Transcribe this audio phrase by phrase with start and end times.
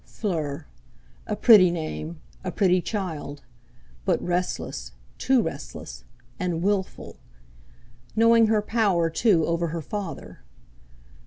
[0.03, 0.65] Fleur!
[1.27, 3.43] A pretty name—a pretty child!
[4.03, 6.05] But restless—too restless;
[6.39, 7.17] and wilful!
[8.15, 10.39] Knowing her power too over her father!